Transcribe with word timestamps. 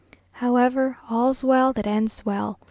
However, 0.31 0.97
"All's 1.11 1.43
well 1.43 1.73
that 1.73 1.85
ends 1.85 2.25
well." 2.25 2.57